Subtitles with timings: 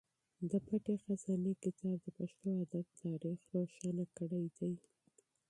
[0.49, 4.73] د پټې خزانې کتاب د پښتو ادب تاریخ روښانه کړی دی.